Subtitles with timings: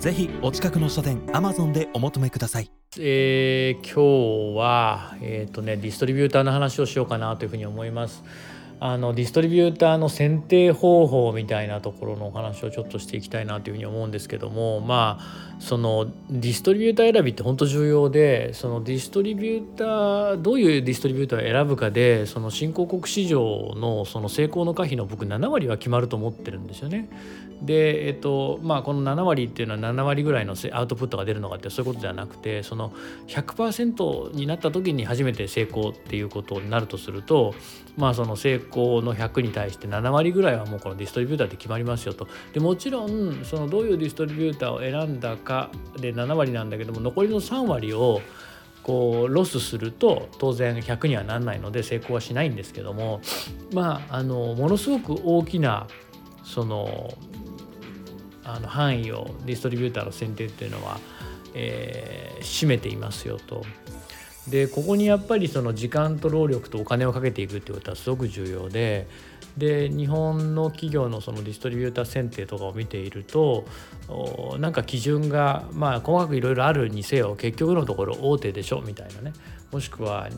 [0.00, 2.70] ぜひお近くの書店アマゾンでお求めください。
[2.98, 8.24] えー、今日は、えーとね、ディストリビューターの話をしようかなというふうに思います。
[8.82, 27.10] あのディストリビューターの選定方法みたいなところのお話をちょっとしていきたいなというふうに思うんですけどもまあそのディストリビューター選びって本当重要でそのディストリビューターどういうディストリビューターを選ぶかでその新興国市場のその成功の可否の僕7割は決まると思ってるんですよね。
[27.62, 32.92] で、えっとまあ、この7割っていうのは7割ぐらいのアウトプットが出るのかってそういうことではなくてその
[33.28, 37.54] 100%になった時に初めて成功っていうことになるとすると、
[37.96, 42.28] まあ、その成功の100に対して7割ぐらいはもうこのディストリビューターで決まりますよと。
[42.52, 48.20] でもちろんそのどういうディストリビューターを選んだかで7割なんだけども残りの3割を
[48.82, 53.20] こうロスすると当然100にはなんないので成功はしないんですけども
[53.72, 55.86] まああのものすごく大きな
[56.44, 57.12] その
[58.44, 60.98] あの範囲をディストリビューターの選定っていうのは、
[61.54, 63.64] えー、占めていますよと。
[64.50, 69.06] でここにやっぱりその時間と労力とお金をかけていくっていうことはすごく重要で
[69.56, 73.66] で日本の企業のそのディストリビューター選定とかを見ていると
[74.58, 79.32] なんか基準がまあ細かくいろいろあるにせよ結局のところ大手でしょみたいなね。
[79.72, 80.28] もしくは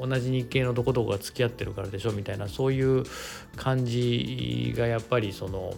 [0.00, 3.04] 同じ日系のどこどこが付き合ってるからでしょみたいなそういう
[3.54, 5.74] 感じがやっぱりその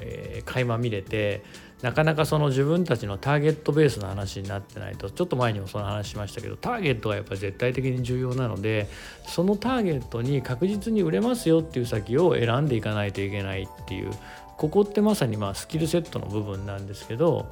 [0.00, 1.42] えー、垣間見れて
[1.82, 8.88] なかなかその自分たちのターゲットベースの話になってないとちょっと前にもその話しましたけどターゲットがやっぱり絶対的に重要なので
[9.26, 14.10] そのターゲットに確実に売れますよっていう先を選んでいかないといけないっていう
[14.56, 17.46] ここってまさにまあスキルセットの部分なんですけど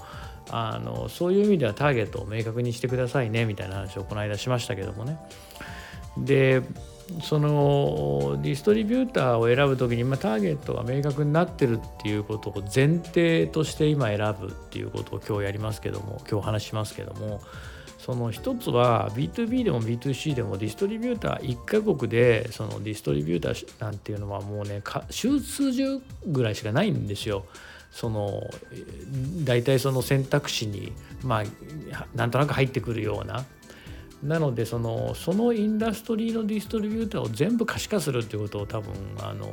[0.51, 5.19] あのそういう意味ではターゲットを明確にしてくださいねみたいな話をこの間しましたけどもね。
[6.19, 6.63] で
[7.23, 17.41] そのディストリビューターを選ぶ時に、ま、ターゲットが明確になってるっていうことを前提として今選ぶっていうことを今日やりますけども今日話しますけども
[17.99, 25.41] その一つは B2B でも B2C でもディストリビューター1カ国でそのディストリビューターなんていうのはもうね数
[25.73, 27.47] 十ぐらいしかないんですよ。
[27.91, 28.43] その
[29.45, 30.93] 大体その選択肢に
[31.23, 33.47] まあなんとなく入ってくるような
[34.23, 39.47] なのでそのそのインダストリーのディストリビューターを全部可視化するっていうことを多分あの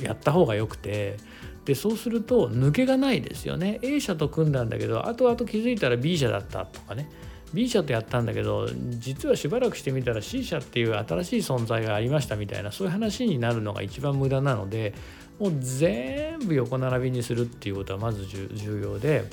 [0.00, 1.16] やった方がよくて
[1.64, 3.78] でそうすると抜けがないですよね。
[3.82, 7.10] A 社と組んだんだけど後々気づいたら B 社だったとかね。
[7.52, 14.94] B 社とやったんだけど実はしばらくしてみたら C 社っていう新しい存在がありましたみたいなそういう話になるのが一番無駄なので
[15.38, 19.24] もう全部横並びにするっていうことはまず重要で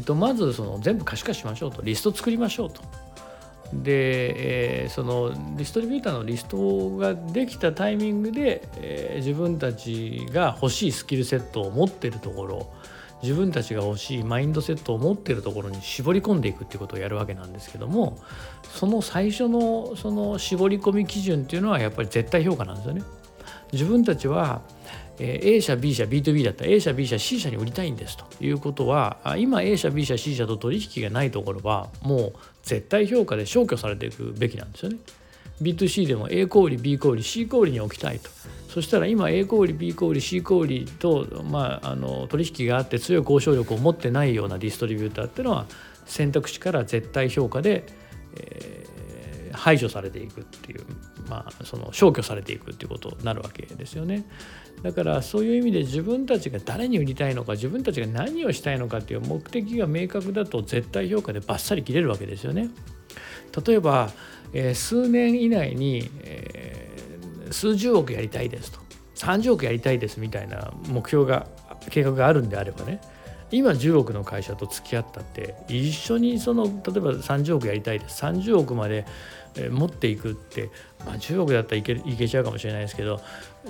[0.00, 2.80] えっと、まずその全部可視化しましょうとリスト作りましょうと。
[3.74, 12.72] で、えー、そのディストリビューターのリストができたタイミングで、えー、自分たちが欲しいスキルセットを持ってるところ
[13.22, 18.18] 自分たちが欲しいマインドセットを持ってるところに絞り込んでいくっていうことをやるわけなんですけども
[18.62, 23.02] その最初のその絞り込み基準っていうのはやっぱり絶対評価なんですよね。
[23.72, 24.62] 自分たちは
[25.22, 30.06] A 社 B 社 B2B だったら A 社 B 社 C 社に売りたいんですということは今 A 社 B
[30.06, 32.32] 社 C 社と取引がないところはもう
[32.62, 34.98] 絶対評価で消去されていくべきなんですよね。
[35.60, 38.30] B2C でも A 小売 B 小売 C 小売に置きたいと。
[38.68, 45.66] そしたら今 A 小売 B 小売 C 小売と、まあ、あの取引があって強い交渉力を持ってないようなディストリビューターっていうのは
[46.06, 47.84] 選択肢から絶対評価で、
[48.36, 50.84] えー、排除されていくっていう
[51.30, 54.24] まあ、その消去されていくっていうことになるわけですよね。
[54.82, 62.70] だからそういう意味で自分たちが誰に売りたいのか自分たちが何をしたいのかっていう目的が明確だと絶対評価でバッサリ切れるわけですよね。
[63.64, 64.10] 例えば、
[64.52, 68.80] えー、数年以内に、えー、数十億やりたいですと
[69.16, 71.46] 30億やりたいですみたいな目標が
[71.90, 73.00] 計画があるんであればね
[73.50, 78.22] 今10億の会社と付き合ったって一緒にその例えば30億やりたいです。
[78.22, 79.04] 30億まで
[79.70, 80.70] 持っていくって、
[81.04, 83.20] まあ、10億だったらいけいけちゃうかもしれないですけど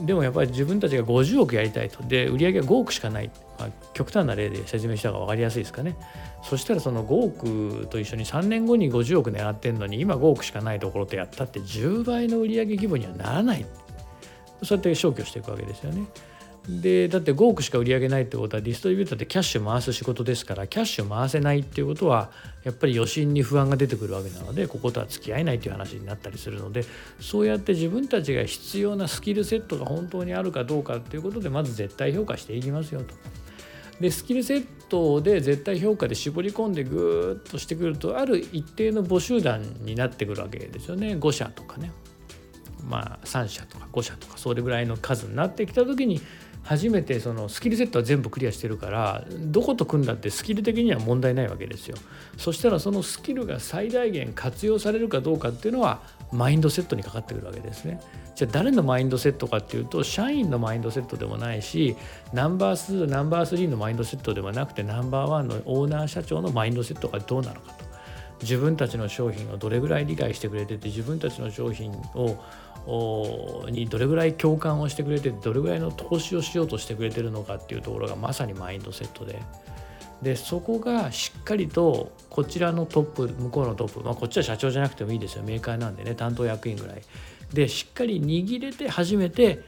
[0.02, 2.02] でもやっぱり自分たちが50億やりたいと。
[2.02, 5.96] で売り上げが5億しかない、まあ、極端な例で説明した方が分かりやすいですかね。
[6.42, 13.64] そしたらその5億と一緒に3年後に50億狙ってるのに今5億しかないところとやったって10倍の売上規模にはならない。
[14.62, 16.04] そうやって消去していくわけですよね。
[16.68, 22.30] でだって5億しか売り上げないってことはディストリビューターってキャッシュ回す仕事ですからキャッシュ回せないっていうことは
[22.64, 26.84] やっぱり余震に不安が出てくるわけなのでこことは付き合えないという話になったりするので
[27.18, 33.14] そうやって自分たちが必要なスキルセットが本当にあるかどうかっていうことでまず絶対評価していきますよと。
[34.00, 41.92] でスキルセットで絶対評価で絞り込んでぐーっとしてくるとある一定の募集団になってくるわけですよね5社とかね
[42.88, 46.20] まあ3社とか5社とかそれぐらいの数になってきた時に
[46.62, 51.96] 初めてそのスキルセットは全部クリアしてるからどこと組んだってスキル的には問題ないわけですよ。
[52.36, 56.02] そしたらそのスキルが最大限活用されるかどうかっていうのは
[56.32, 58.00] マインドセットにかかってくるわけですね。
[58.36, 61.96] じゃあ誰のマインドセットかっていうと社員のマインドセットでもないし
[62.32, 67.74] ナンバー2ナンバー3のマインドセットではなくてナンバーワンのオーナー社長のマインドセットがどうなのか
[68.42, 72.36] 自分たちの商品をどれぐらい理解してくれてて自分たちの商品を
[73.68, 79.40] にどれぐらい共感をしてくれてどれぐらいの投資をしようとしてくれてるのかっていうところがまさにマインドセットで。
[80.22, 85.42] でそこがしっかりとこちらのトップ向こうのトップ、まあ、こっちは社長じゃなくてもいいですよ。
[85.44, 86.14] メーカーなんでね。
[86.14, 87.02] 担当役員ぐらい。
[87.54, 89.62] でしっかり握れて初めて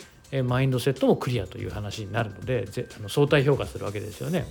[0.44, 2.66] マインドセットもクリアという話になるので
[2.98, 4.46] あの相対評価するわけですよね。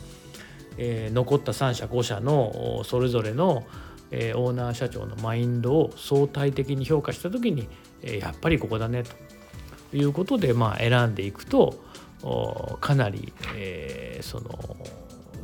[0.78, 3.64] えー、残った3社5社のそれぞれの
[4.12, 7.68] えオーナー社長のマインドを相対的に評価した時に、
[8.04, 9.04] えやっぱりここだね
[9.92, 11.80] ということで、まあ、選んでいくと
[12.80, 14.78] かなり、えー、その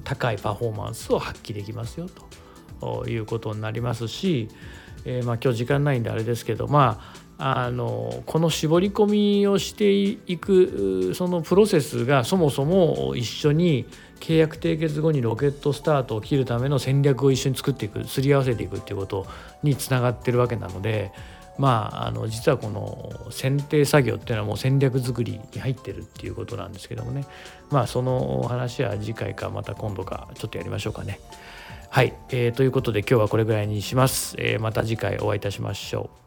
[0.04, 2.08] 高いパフォーマンスを発揮できますよ
[2.80, 4.50] ということになりますし、
[5.06, 9.06] えー、まあ、今日時間ないんであれですけどまああのこの絞り込
[9.42, 13.86] みをしていくそのプロセスがそもそも一緒に
[14.20, 19.28] 契約締結後にロケットスタートを切るための戦略を一緒に作っていくすり合わせていくっていうこと
[19.62, 21.12] につながってるわけなので
[21.60, 27.26] まああの実はこの選定作業っていうのはもう戦略作りに入ってるっていうことなんですけどもね
[27.70, 31.20] まあその話は次回かまた今度かちょっとやりましょうかね。
[31.90, 34.36] はい、えー、ということで今日はこれぐらいにします。
[34.40, 36.27] えー、また次回お会いいたしましょう。